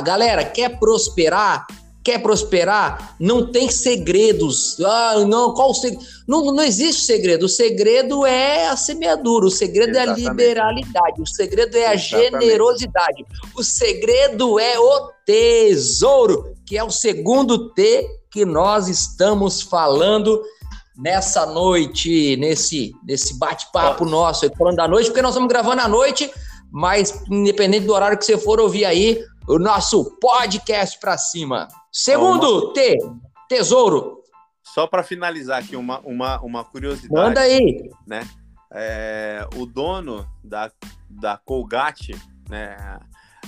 [0.00, 1.66] Galera, quer prosperar?
[2.02, 3.16] Quer prosperar?
[3.20, 4.78] Não tem segredos.
[4.80, 6.04] Ah, não, qual o segredo?
[6.26, 7.46] Não, não existe segredo.
[7.46, 10.24] O segredo é a semeadura, o segredo Exatamente.
[10.24, 12.44] é a liberalidade, o segredo é a Exatamente.
[12.44, 20.42] generosidade, o segredo é o tesouro, que é o segundo T que nós estamos falando
[20.96, 26.30] nessa noite, nesse, nesse bate-papo nosso, falando da noite, porque nós estamos gravando à noite,
[26.70, 31.68] mas independente do horário que você for ouvir aí, o nosso podcast para cima.
[31.90, 32.72] Segundo.
[32.74, 32.98] T,
[33.48, 34.22] tesouro.
[34.62, 37.12] Só para finalizar aqui, uma, uma, uma curiosidade.
[37.12, 37.90] Manda aí.
[38.06, 38.28] Né?
[38.70, 40.70] É, o dono da,
[41.08, 42.14] da Colgate,
[42.50, 42.76] né,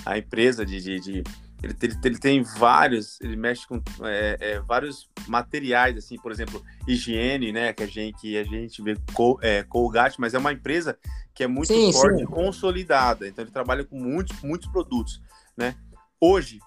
[0.06, 1.22] a empresa de, de, de
[1.62, 6.62] ele, ele, ele, tem vários, ele mexe com é, é, vários materiais, assim, por exemplo,
[6.88, 10.54] higiene, né, que a gente, que a gente vê Col, é, Colgate, mas é uma
[10.54, 10.98] empresa
[11.34, 12.24] que é muito sim, forte, sim.
[12.24, 15.20] consolidada, então ele trabalha com muitos, muitos produtos,
[15.54, 15.76] né.
[16.22, 16.58] Hoje,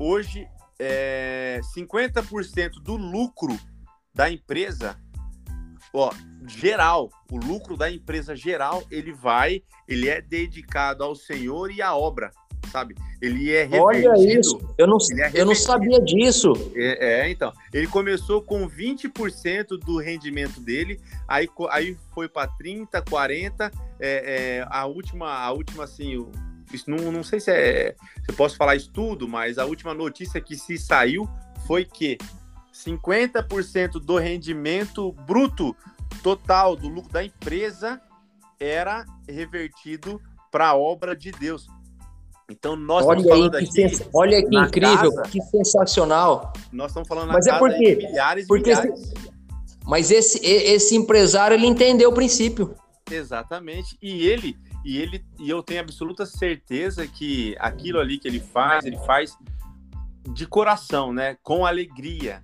[0.00, 0.48] hoje
[0.78, 3.54] é, 50% do lucro
[4.14, 4.96] da empresa,
[5.92, 6.10] ó,
[6.46, 11.94] geral, o lucro da empresa geral, ele vai, ele é dedicado ao Senhor e à
[11.94, 12.30] obra,
[12.72, 12.94] sabe?
[13.20, 13.84] Ele é revertido.
[13.84, 16.54] Olha isso, eu não, é eu não sabia disso.
[16.74, 20.98] É, é, então, ele começou com 20% do rendimento dele,
[21.28, 23.70] aí, aí foi para 30, 40,
[24.00, 26.26] é, é, a última, a última assim,
[26.76, 29.94] isso não, não sei se é, se eu posso falar isso tudo, mas a última
[29.94, 31.28] notícia que se saiu
[31.66, 32.18] foi que
[32.72, 35.74] 50% do rendimento bruto
[36.22, 38.00] total do lucro da empresa
[38.60, 41.68] era revertido para a obra de Deus.
[42.50, 44.08] Então nós olha estamos falando aí, que aqui, sens...
[44.14, 46.52] olha que incrível, casa, que sensacional.
[46.72, 49.00] Nós estamos falando Mas é porque, milhares porque milhares.
[49.00, 49.14] Esse...
[49.86, 52.74] Mas esse, esse empresário ele entendeu o princípio.
[53.10, 53.98] Exatamente.
[54.00, 58.84] E ele e ele e eu tenho absoluta certeza que aquilo ali que ele faz,
[58.84, 59.36] ele faz
[60.32, 61.36] de coração, né?
[61.42, 62.42] Com alegria,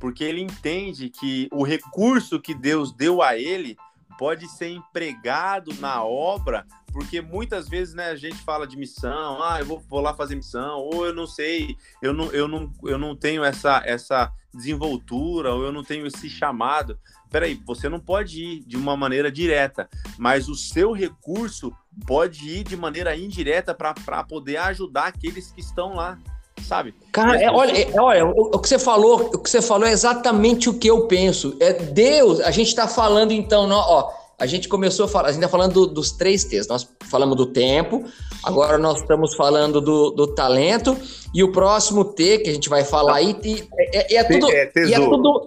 [0.00, 3.76] porque ele entende que o recurso que Deus deu a ele
[4.18, 9.58] pode ser empregado na obra, porque muitas vezes né, a gente fala de missão, ah,
[9.60, 12.98] eu vou, vou lá fazer missão, ou eu não sei, eu não, eu não, eu
[12.98, 16.98] não tenho essa, essa desenvoltura, ou eu não tenho esse chamado.
[17.30, 21.72] Peraí, você não pode ir de uma maneira direta, mas o seu recurso
[22.06, 26.18] pode ir de maneira indireta para poder ajudar aqueles que estão lá
[26.62, 26.94] sabe?
[27.12, 29.92] Cara, é, olha, é, olha, o, o, que você falou, o que você falou é
[29.92, 31.56] exatamente o que eu penso.
[31.60, 35.42] É Deus, a gente está falando então, ó, a gente começou a falar, a gente
[35.42, 36.68] está falando do, dos três T's.
[36.68, 38.04] Nós falamos do tempo,
[38.42, 40.96] agora nós estamos falando do, do talento,
[41.32, 43.36] e o próximo T que a gente vai falar aí
[43.78, 44.50] é, é, é tudo.
[44.50, 45.46] É, é tudo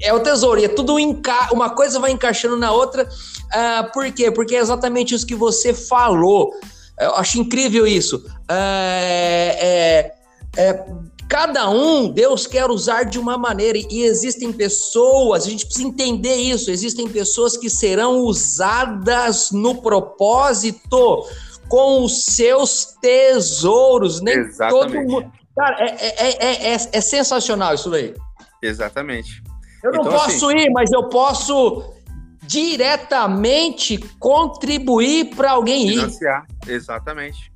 [0.00, 1.50] é o tesouro, e é tudo enca...
[1.52, 3.04] uma coisa vai encaixando na outra.
[3.04, 4.30] Uh, por quê?
[4.30, 6.50] Porque é exatamente isso que você falou.
[6.98, 8.16] Eu acho incrível isso.
[8.16, 10.12] Uh, é,
[10.56, 10.84] é,
[11.28, 16.36] cada um Deus quer usar de uma maneira e existem pessoas, a gente precisa entender
[16.36, 21.26] isso, existem pessoas que serão usadas no propósito
[21.68, 24.92] com os seus tesouros, nem Exatamente.
[24.92, 25.32] todo mundo.
[25.56, 28.14] Cara, é, é, é, é, sensacional isso daí.
[28.62, 29.42] Exatamente.
[29.82, 31.94] Eu não então, posso assim, ir, mas eu posso
[32.42, 36.46] diretamente contribuir para alguém financiar.
[36.66, 36.72] ir.
[36.72, 37.52] Exatamente.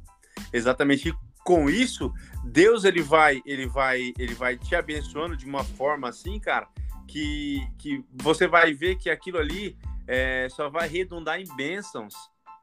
[0.52, 1.08] Exatamente.
[1.10, 2.12] E com isso,
[2.44, 6.66] Deus ele vai, ele vai, ele vai te abençoando de uma forma assim, cara,
[7.06, 9.78] que, que você vai ver que aquilo ali
[10.08, 12.14] é, só vai redundar em bênçãos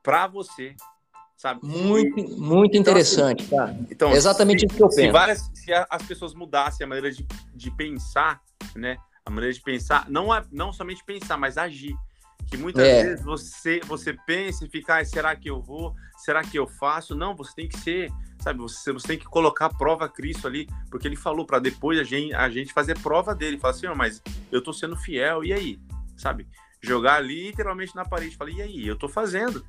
[0.04, 0.76] para você,
[1.38, 1.66] sabe?
[1.66, 3.78] Muito, muito então, interessante, assim, cara.
[3.90, 5.14] Então, exatamente se, isso que eu se penso.
[5.14, 8.42] Várias, se as pessoas mudassem a maneira de, de pensar,
[8.76, 8.98] né?
[9.26, 11.96] A maneira de pensar, não, não somente pensar, mas agir.
[12.48, 13.04] Que muitas é.
[13.04, 15.96] vezes você, você pensa e fica, ah, será que eu vou?
[16.18, 17.16] Será que eu faço?
[17.16, 18.12] Não, você tem que ser
[18.44, 18.60] sabe?
[18.60, 21.98] Você, você tem que colocar a prova a Cristo ali, porque ele falou para depois
[21.98, 23.58] a gente, a gente fazer prova dele.
[23.58, 25.80] Fala assim, oh, mas eu tô sendo fiel, e aí?
[26.18, 26.48] Sabe?
[26.82, 28.36] Jogar literalmente na parede.
[28.36, 28.88] Falei, e aí?
[28.88, 29.66] Eu tô fazendo.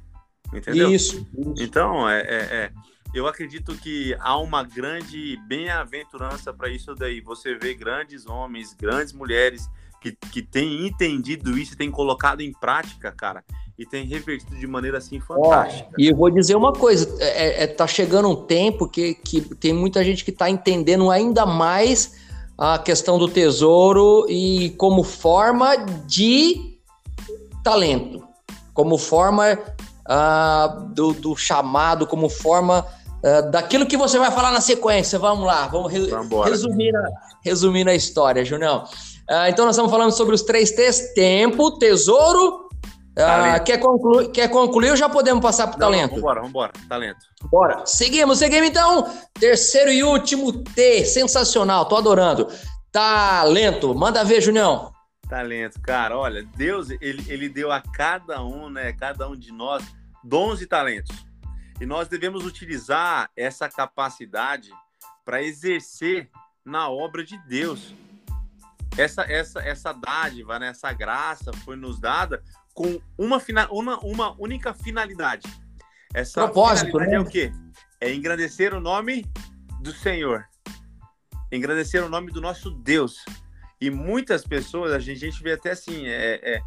[0.52, 0.90] Entendeu?
[0.90, 1.26] Isso.
[1.38, 1.54] isso.
[1.62, 2.72] Então, é, é, é,
[3.14, 7.20] eu acredito que há uma grande bem-aventurança para isso daí.
[7.20, 9.68] Você vê grandes homens, grandes mulheres
[10.00, 13.44] que, que têm entendido isso e têm colocado em prática, cara
[13.78, 15.90] e tem revertido de maneira assim fantástica.
[15.98, 19.72] e eu vou dizer uma coisa: é, é, tá chegando um tempo que, que tem
[19.72, 22.12] muita gente que está entendendo ainda mais
[22.56, 25.74] a questão do tesouro e como forma
[26.06, 26.78] de
[27.64, 28.22] talento,
[28.72, 29.58] como forma
[30.08, 32.86] uh, do, do, chamado, como forma
[33.24, 35.18] uh, daquilo que você vai falar na sequência.
[35.18, 36.08] Vamos lá, vamos re
[36.44, 37.08] resumir, a,
[37.42, 38.84] resumir a história, Junão.
[39.28, 42.63] Uh, então, nós estamos falando sobre os três T's: tempo, tesouro
[43.16, 46.16] ah, quer, concluir, quer concluir ou já podemos passar para o talento?
[46.16, 46.72] Vambora, vambora.
[46.88, 47.26] Talento.
[47.44, 47.86] Bora.
[47.86, 49.08] Seguimos, seguimos então.
[49.34, 51.04] Terceiro e último T.
[51.04, 52.48] Sensacional, tô adorando.
[52.90, 53.94] Talento.
[53.94, 54.92] Manda ver, Junião.
[55.28, 56.18] Talento, cara.
[56.18, 58.92] Olha, Deus, ele, ele deu a cada um, né?
[58.92, 59.84] Cada um de nós,
[60.22, 61.14] dons e talentos.
[61.80, 64.70] E nós devemos utilizar essa capacidade
[65.24, 66.28] para exercer
[66.64, 67.94] na obra de Deus.
[68.96, 70.68] Essa, essa, essa dádiva, né?
[70.68, 72.42] essa graça foi nos dada
[72.74, 75.48] com uma, fina, uma, uma única finalidade.
[76.12, 77.16] Essa Propósito, finalidade né?
[77.16, 77.52] é o quê?
[78.00, 79.24] É engrandecer o nome
[79.80, 80.44] do Senhor.
[81.50, 83.24] Engrandecer o nome do nosso Deus.
[83.80, 86.60] E muitas pessoas, a gente, a gente vê até assim, é, é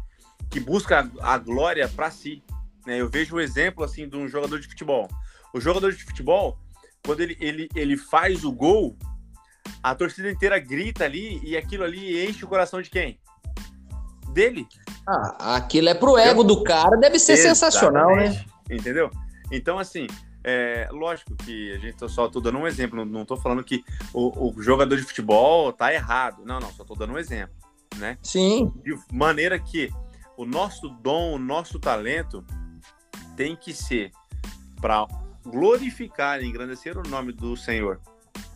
[0.50, 2.42] que busca a, a glória para si.
[2.86, 3.00] Né?
[3.00, 5.08] Eu vejo o um exemplo assim de um jogador de futebol.
[5.52, 6.58] O jogador de futebol,
[7.04, 8.96] quando ele, ele, ele faz o gol,
[9.82, 13.20] a torcida inteira grita ali e aquilo ali enche o coração de quem?
[14.38, 14.68] Dele.
[15.04, 17.58] Ah, aquilo é pro ego do cara, deve ser Exatamente.
[17.58, 18.44] sensacional, né?
[18.70, 19.10] Entendeu?
[19.50, 20.06] Então, assim,
[20.44, 23.82] é, lógico que a gente só tô dando um exemplo, não, tô falando que
[24.14, 26.44] o, o, jogador de futebol tá errado.
[26.44, 27.52] Não, não, só tô dando um exemplo,
[27.96, 28.16] né?
[28.22, 28.72] Sim.
[28.84, 29.90] De maneira que
[30.36, 32.44] o nosso dom, o nosso talento
[33.36, 34.12] tem que ser
[34.80, 35.04] para
[35.44, 38.00] glorificar e engrandecer o nome do Senhor.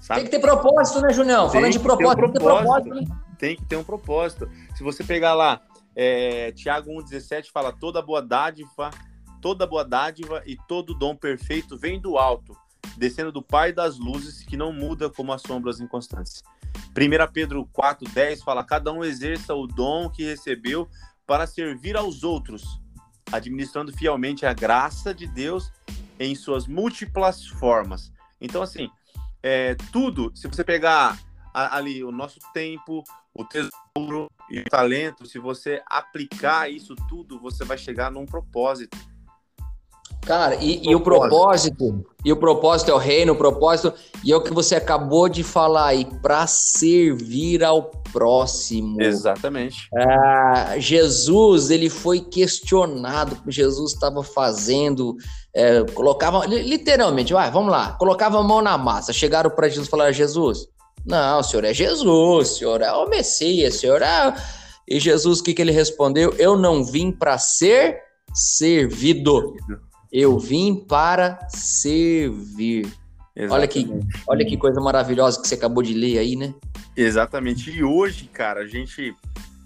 [0.01, 0.21] Sabe?
[0.21, 1.51] Tem que ter propósito, né, Junião?
[1.51, 2.95] Falando de propósito, um propósito, tem que ter propósito.
[2.95, 3.19] Né?
[3.37, 4.51] Tem que ter um propósito.
[4.77, 5.61] Se você pegar lá
[5.95, 8.91] é, Tiago 1,17 fala: toda boa dádiva,
[9.41, 12.57] toda boa dádiva e todo dom perfeito vem do alto,
[12.97, 16.43] descendo do Pai das luzes, que não muda como as sombras inconstantes.
[16.97, 20.89] 1 Pedro 4,10 fala: cada um exerça o dom que recebeu
[21.27, 22.81] para servir aos outros,
[23.31, 25.71] administrando fielmente a graça de Deus
[26.19, 28.13] em suas múltiplas formas.
[28.41, 28.91] Então, assim,
[29.43, 31.19] é, tudo, se você pegar
[31.53, 33.03] ali o nosso tempo,
[33.35, 38.97] o tesouro e o talento, se você aplicar isso tudo, você vai chegar num propósito.
[40.23, 43.93] Cara, e, e, o propósito, e o propósito é o reino, o propósito,
[44.23, 49.03] e é o que você acabou de falar aí, para servir ao próximo.
[49.03, 49.89] Exatamente.
[49.97, 55.17] Ah, Jesus, ele foi questionado, o que Jesus estava fazendo,
[55.53, 59.91] é, colocava, literalmente, vai, vamos lá, colocava a mão na massa, chegaram para Jesus e
[59.91, 60.69] falaram, Jesus,
[61.05, 64.35] não, o senhor é Jesus, o senhor é o Messias, o senhor é...
[64.89, 66.35] E Jesus, o que, que ele respondeu?
[66.39, 68.01] Eu não vim para ser
[68.35, 69.57] servido.
[70.13, 72.93] Eu vim para servir.
[73.51, 73.89] Olha que,
[74.29, 76.55] olha que coisa maravilhosa que você acabou de ler aí, né?
[76.97, 77.71] Exatamente.
[77.71, 79.17] E hoje, cara, a gente,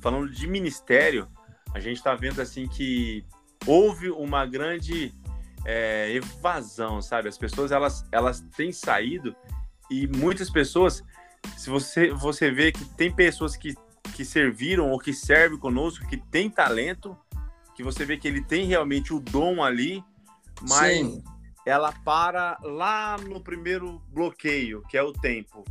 [0.00, 1.26] falando de ministério,
[1.74, 3.24] a gente está vendo assim que
[3.66, 5.12] houve uma grande
[5.64, 7.28] é, evasão, sabe?
[7.28, 9.34] As pessoas elas, elas têm saído
[9.90, 11.02] e muitas pessoas,
[11.56, 13.74] se você, você vê que tem pessoas que,
[14.14, 17.16] que serviram ou que servem conosco, que tem talento,
[17.74, 20.02] que você vê que ele tem realmente o dom ali,
[20.68, 21.22] mas Sim.
[21.66, 25.64] ela para lá no primeiro bloqueio, que é o tempo.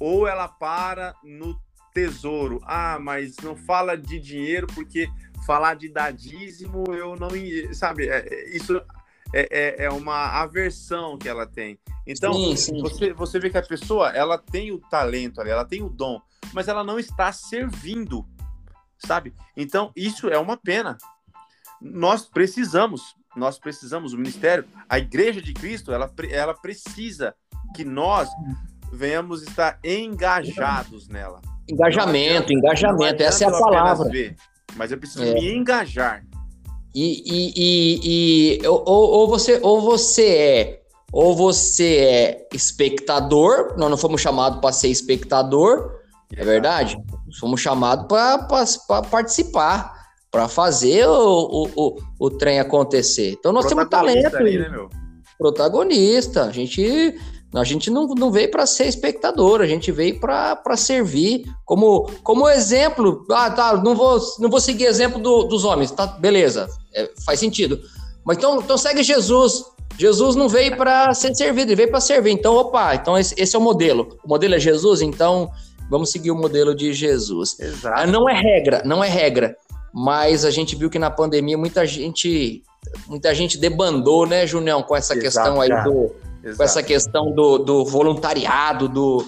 [0.00, 1.58] Ou ela para no
[1.92, 2.60] tesouro.
[2.64, 5.08] Ah, mas não fala de dinheiro porque
[5.46, 7.28] falar de dadísimo eu não.
[7.72, 8.80] Sabe, é, é, isso
[9.40, 11.78] é, é, é, uma aversão que ela tem.
[12.06, 12.80] Então, sim, sim.
[12.80, 16.20] Você, você vê que a pessoa ela tem o talento ali, ela tem o dom,
[16.52, 18.26] mas ela não está servindo,
[18.98, 19.34] sabe?
[19.56, 20.96] Então, isso é uma pena.
[21.80, 27.34] Nós precisamos nós precisamos, o ministério, a igreja de Cristo, ela, ela precisa
[27.74, 28.28] que nós
[28.92, 31.40] venhamos estar engajados nela.
[31.68, 34.08] Engajamento, engajamento, essa é a palavra.
[34.08, 34.36] Ver,
[34.76, 35.34] mas eu preciso é.
[35.34, 36.24] me engajar.
[36.94, 40.80] E, e, e, e ou, ou, você, ou você é
[41.12, 45.92] ou você é espectador, nós não fomos chamados para ser espectador,
[46.36, 46.96] é verdade?
[47.38, 48.38] Fomos chamados para
[49.10, 49.94] participar
[50.34, 53.36] para fazer o, o, o, trem acontecer.
[53.38, 54.36] Então nós temos talento.
[54.36, 54.90] Ali, né, meu?
[55.38, 56.46] Protagonista.
[56.46, 57.14] A gente,
[57.60, 62.48] a gente não, não veio para ser espectador, a gente veio para servir como, como
[62.48, 63.24] exemplo.
[63.30, 66.06] Ah, tá, não vou, não vou seguir exemplo do, dos homens, tá?
[66.06, 67.80] Beleza, é, faz sentido.
[68.24, 69.64] Mas então, então segue Jesus.
[69.96, 72.32] Jesus não veio para ser servido, ele veio para servir.
[72.32, 74.18] Então, opa, então esse, esse, é o modelo.
[74.24, 75.48] O modelo é Jesus, então
[75.88, 77.58] vamos seguir o modelo de Jesus.
[77.60, 78.00] Exato.
[78.00, 79.56] Ah, não é regra, não é regra
[79.96, 82.64] mas a gente viu que na pandemia muita gente
[83.06, 86.12] muita gente debandou, né, Junião, com essa Exato, questão aí do
[86.44, 86.56] Exato.
[86.58, 89.24] com essa questão do, do voluntariado, do,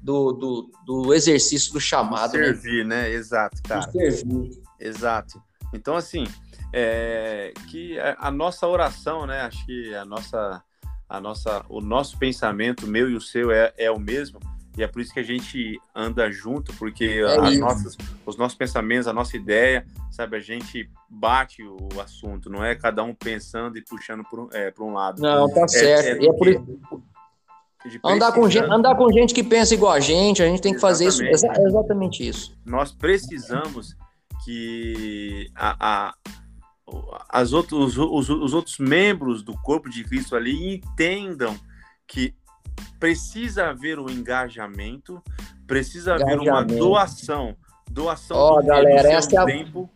[0.00, 2.36] do, do, do, exercício do chamado.
[2.36, 2.44] Né?
[2.44, 3.02] Servir, né?
[3.02, 3.10] né?
[3.10, 3.82] Exato, cara.
[3.90, 4.50] servir.
[4.78, 5.42] Exato.
[5.74, 6.24] Então, assim,
[6.72, 9.40] é, que a, nossa oração, né?
[9.42, 10.62] Acho que a nossa,
[11.08, 14.38] a nossa, o nosso pensamento, meu e o seu, é, é o mesmo
[14.76, 19.08] e é por isso que a gente anda junto, porque é nossas, os nossos pensamentos,
[19.08, 23.84] a nossa ideia, sabe, a gente bate o assunto, não é cada um pensando e
[23.84, 25.20] puxando para é, um lado.
[25.20, 26.22] Não, tá é, certo.
[26.22, 27.02] É, é por isso.
[28.04, 30.80] Andar com, gente, andar com gente que pensa igual a gente, a gente tem que
[30.80, 31.24] fazer isso.
[31.24, 32.54] É exatamente isso.
[32.64, 33.96] Nós precisamos
[34.44, 36.14] que a, a
[37.28, 41.56] as outros, os, os outros membros do corpo de Cristo ali entendam
[42.06, 42.34] que
[43.00, 45.22] precisa haver um engajamento,
[45.66, 46.42] precisa engajamento.
[46.42, 47.56] haver uma doação.
[47.90, 49.90] Doação Ó, oh, galera, essa é, a, tempo.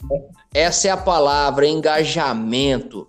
[0.53, 3.09] essa é a palavra, engajamento.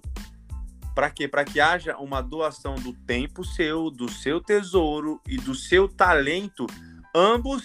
[0.94, 1.28] Para quê?
[1.28, 6.68] Para que haja uma doação do tempo seu, do seu tesouro e do seu talento,
[7.16, 7.64] ambos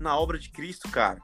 [0.00, 1.20] na obra de Cristo, cara.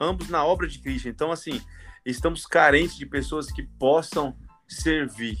[0.00, 1.08] Ambos na obra de Cristo.
[1.08, 1.60] Então, assim,
[2.04, 4.36] estamos carentes de pessoas que possam
[4.68, 5.40] servir,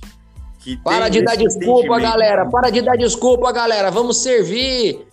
[0.82, 2.46] Para de dar desculpa, galera.
[2.46, 3.90] Para de dar desculpa, galera.
[3.90, 5.06] Vamos servir.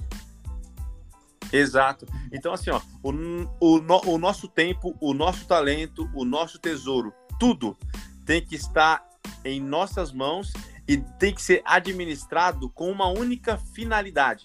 [1.52, 2.08] Exato.
[2.32, 3.12] Então, assim, ó, o,
[3.60, 7.78] o, o nosso tempo, o nosso talento, o nosso tesouro, tudo
[8.26, 9.08] tem que estar
[9.46, 10.52] em nossas mãos
[10.88, 14.44] e tem que ser administrado com uma única finalidade: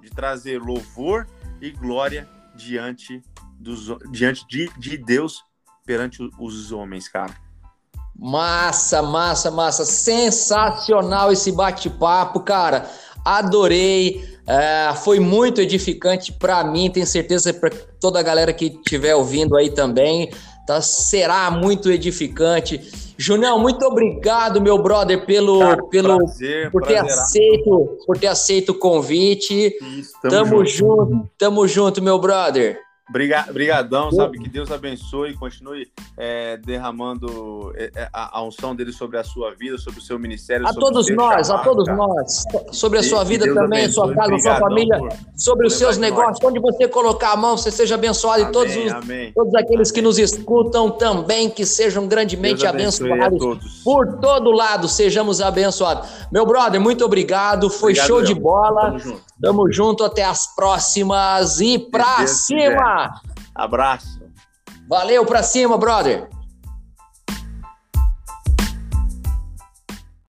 [0.00, 1.26] de trazer louvor
[1.60, 3.22] e glória diante,
[3.58, 5.42] dos, diante de, de Deus
[5.86, 7.34] perante os homens, cara.
[8.22, 9.84] Massa, massa, massa.
[9.84, 12.88] Sensacional esse bate-papo, cara.
[13.24, 14.30] Adorei.
[14.46, 17.70] É, foi muito edificante para mim, tenho certeza para
[18.00, 20.30] toda a galera que estiver ouvindo aí também.
[20.66, 22.80] Tá, será muito edificante.
[23.18, 28.70] Junão, muito obrigado, meu brother, pelo, cara, pelo prazer, por ter aceito, por ter aceito
[28.70, 29.76] o convite.
[29.98, 30.70] Isso, tamo, tamo junto.
[30.70, 32.80] junto, tamo junto, meu brother.
[33.12, 34.38] Brigadão, sabe?
[34.38, 39.24] Que Deus abençoe e continue é, derramando é, é, a, a, unção dele sobre a
[39.24, 40.66] sua vida, sobre o seu ministério.
[40.66, 41.98] A todos nós, chamado, a todos cara.
[41.98, 42.44] nós.
[42.72, 46.40] Sobre a sua vida também, abençoe, sua casa, sua família, por, sobre os seus negócios.
[46.40, 46.50] Nós.
[46.50, 48.42] Onde você colocar a mão, você seja abençoado.
[48.42, 49.94] Amém, e todos, os, todos aqueles amém.
[49.94, 53.82] que nos escutam também, que sejam grandemente abençoados.
[53.84, 56.08] Por todo lado, sejamos abençoados.
[56.30, 57.68] Meu brother, muito obrigado.
[57.68, 58.86] Foi obrigado, show de bola.
[58.86, 59.31] Tamo junto.
[59.42, 60.04] Tamo junto.
[60.04, 61.60] Até as próximas.
[61.60, 63.20] E pra cima!
[63.54, 64.22] Abraço.
[64.88, 66.28] Valeu, pra cima, brother.